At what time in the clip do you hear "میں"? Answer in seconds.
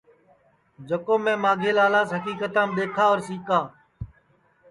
1.25-1.35